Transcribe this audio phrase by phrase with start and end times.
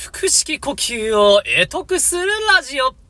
[0.00, 3.07] 腹式呼吸を得得するラジオ。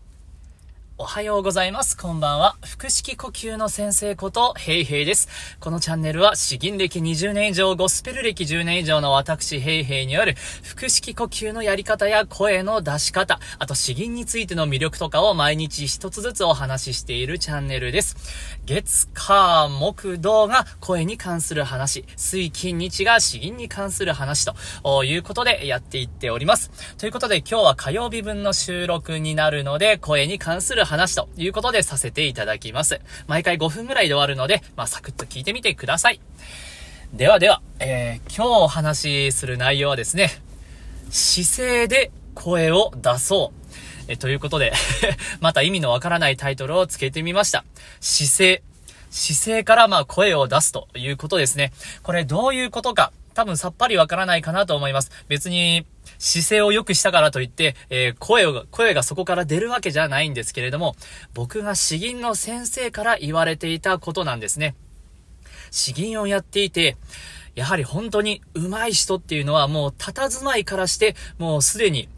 [1.01, 1.97] おはようございます。
[1.97, 2.57] こんばんは。
[2.77, 5.29] 腹式呼吸の先生こと、ヘイヘイです。
[5.61, 10.35] このチャンネルは、詩吟歴20年以上、ゴスペル歴10年以上の私、ヘイヘイによる、
[10.77, 18.17] 腹式呼吸のやり方や声の出し方、あと詩吟についての魅力とかを毎日一つずつお話ししているチャンネルです。
[18.67, 26.73] 月、火、木、土が声に関する話、水、金、日が詩吟に関する話ということでやっていっております。
[26.99, 33.01] ということで今日は火曜日分の収録になるので、声に関する話ということでさせていただきます。
[33.27, 36.21] 毎回5分ぐらいで終わるので、まあ、サクッと聞いてみてください。
[37.13, 40.31] ではでは、えー、今日お話しする内容はですね、
[41.11, 43.59] 姿勢で声を出そう。
[44.09, 44.73] えということで
[45.41, 47.65] また意味のわからないタイトルをつけてみました。
[48.01, 48.63] 姿勢。
[49.11, 51.73] 姿勢からまあ声を出すということですね。
[52.03, 55.11] これどういうことか、多分さっぱりわからないかなと思います。
[55.29, 55.85] 別に、
[56.19, 60.97] 姿勢を良くしたからといって、えー、声を、声がそこから出るわけじゃないんですけれども、
[61.35, 64.75] 僕が詩吟の先生から言われていたことなんですね。
[65.71, 66.97] 詩吟をやっていて、
[67.55, 72.09] やはり本当に上手い人っていうのはもう佇まいからしてもうすでに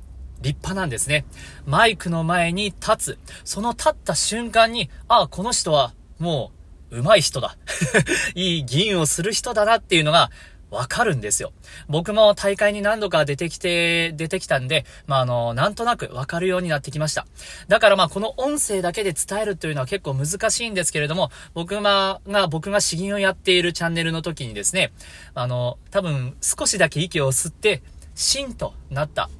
[0.42, 1.24] 立派なんですね。
[1.66, 3.18] マイクの前に立つ。
[3.44, 6.52] その立った瞬間に、ああ、この人はも
[6.90, 7.56] う上手い人だ。
[8.34, 10.30] いい議員をする人だなっていうのが
[10.70, 11.52] わかるんですよ。
[11.88, 17.26] 僕も大会に何度か出てきて、出てきたんで、まあ、あの、なんとなくわかるようになってきました。
[17.68, 24.92] だからまあ、この音声だけで伝えるというのは結構難しいんですけれども、僕が、僕が詩吟をやっているチャンネルの時にですね、
[25.34, 27.82] あの、多分少しだけ息を吸って、
[28.14, 29.30] シンとなった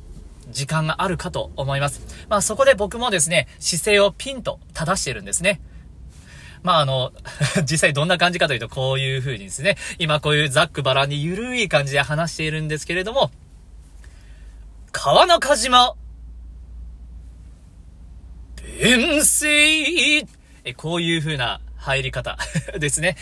[0.51, 2.03] 時間があるかと思います。
[2.29, 5.61] まあそこで僕もですね、姿勢をピンと正してるんですね。
[6.63, 7.13] まああの、
[7.65, 13.31] 実際どんな感じかというと、こういう風にですね、今こういうザックバラにゆるい感じで話しているんですけれども、
[14.93, 15.95] 川中島、
[18.81, 20.27] 弁声
[20.65, 22.37] え、こういう風な入り方
[22.79, 23.17] ですね。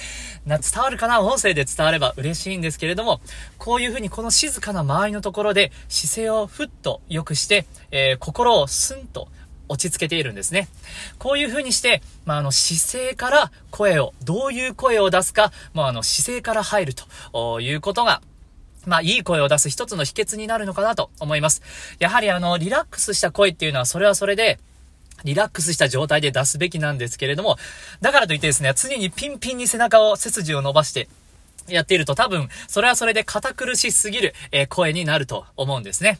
[0.44, 3.20] な、伝わるかな音声で伝われば嬉しいんですけれども、
[3.56, 9.28] こういう風にこの静かな周りのところで姿勢をふっと良くして、えー、心をスンと
[9.68, 10.68] 落ち着けているんですね。
[11.18, 16.94] こういう風にして、まあ、あの、姿勢から声を、どういう声を出すか、まあ、あの、姿勢から入る
[17.32, 18.22] ということが、
[18.86, 21.62] まあ、いい声を出す一つの秘訣になるのかなと思います。
[21.98, 24.58] やはりあの、リラックスした声っていうのは、それはそれで、
[25.24, 27.56] リラックスした状態で出すべきなんですけれども、
[28.00, 31.08] だからといってですね、常にピンピンに背中を、背筋を伸ばして、
[31.74, 36.18] やっていると多分、それはそれで堅苦しすぎる、えー、声になると思うんですね。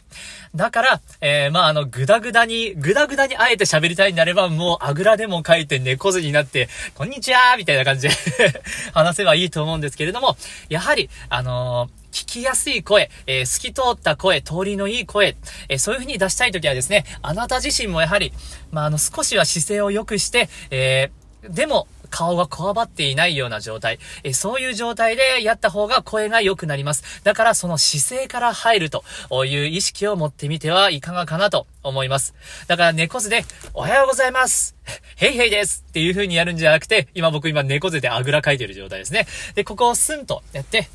[0.54, 8.14] だから、えー、まあ、あの、ぐだぐだに、ぐだぐだにあえて喋りたいになれば、もう、あぐらでも書いて猫背になって、こんにちはみたいな感じで
[8.92, 10.37] 話せばいいと思うんですけれども、
[10.69, 15.37] やはり、あのー聞きやすい声、えー、透き通った声、通りのいい声、
[15.69, 18.32] えー、そういう風に出したいときはですね、あなた自身もやはり、
[18.70, 27.22] まあ、あの、少しは姿勢を良くして、えー、でも、顔がこわばっていないような状態、えそういう状態でやった方が声が良くなります。
[27.24, 29.04] だからその姿勢から入ると
[29.44, 32.34] いう意識を持ってみてはいかがかなと思います。
[32.66, 34.76] だから猫背で、おはようございます
[35.16, 39.26] ヘイヘイですっていう風にやるんじゃなくて、今僕今猫背であぐらかいてる状態ですね。
[39.54, 40.88] で、ここをスンとやって、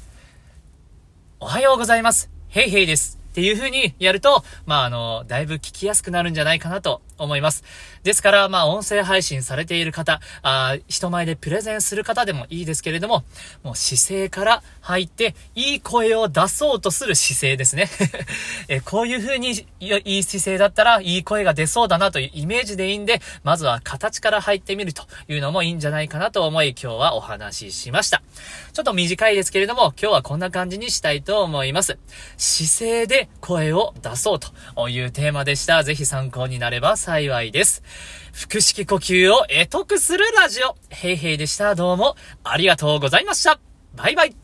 [1.40, 7.64] おはようございますヘイヘイですっていう風にやると、まあ、あの、だいぶ聞きやすくなるんじゃないかなと思います。
[8.04, 13.24] ですから、まあ、音声配信されている方、あ人前でプレゼンする方でもいいですけれども、
[13.64, 17.90] もう姿勢から入って、いい声を出そうとする姿勢ですね。
[18.68, 28.22] えこういう風にいい姿勢だったら、いい声が出そうだなというイメージでいいんで、まずは形から入ってみるというのもいいんじゃないかなと思い、今日はお話ししました。
[28.74, 31.98] ちょっと短いですけれども、今日はこんな感じにしたいと思います。
[32.38, 35.84] 姿勢で声を出そうというテーマでした。
[35.84, 37.84] ぜひ参考になれば幸いです。
[38.50, 40.78] 腹式呼吸を得得するラジオ。
[40.90, 41.76] へいへいでした。
[41.76, 42.16] どうも
[42.46, 43.60] ありがとうございました。
[43.94, 44.43] バイバイ。